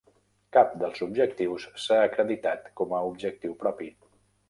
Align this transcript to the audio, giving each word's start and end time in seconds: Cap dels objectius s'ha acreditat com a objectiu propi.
Cap 0.55 0.71
dels 0.83 1.03
objectius 1.07 1.69
s'ha 1.85 2.01
acreditat 2.07 2.75
com 2.83 2.99
a 3.03 3.07
objectiu 3.15 3.59
propi. 3.65 3.97